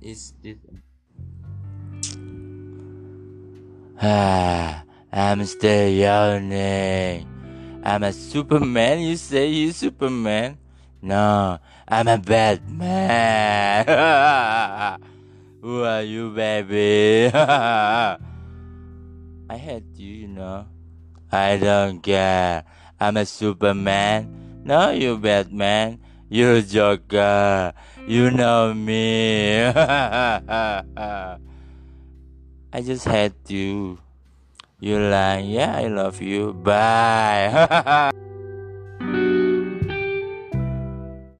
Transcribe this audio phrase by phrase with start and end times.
[0.00, 0.56] is this?
[4.02, 7.28] Ah, I'm still yawning.
[7.84, 9.00] I'm a Superman.
[9.00, 10.56] You say you Superman?
[11.02, 13.84] No, I'm a Batman.
[15.60, 17.30] Who are you, baby?
[17.34, 18.16] I
[19.50, 20.64] hate you, you know.
[21.30, 22.64] I don't care.
[22.98, 24.62] I'm a Superman.
[24.64, 26.00] No, you Batman.
[26.30, 27.74] You Joker.
[28.06, 29.66] You know me.
[29.66, 31.36] I
[32.86, 33.98] just hate you.
[34.78, 36.54] You like, yeah, I love you.
[36.54, 38.12] Bye.